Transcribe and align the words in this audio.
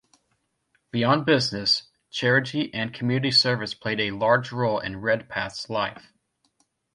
Beyond 0.89 1.27
business, 1.27 1.83
charity 2.09 2.73
and 2.73 2.91
community 2.91 3.29
service 3.29 3.75
played 3.75 3.99
a 3.99 4.09
large 4.09 4.51
role 4.51 4.79
in 4.79 4.99
Redpath's 4.99 5.69
life. 5.69 6.11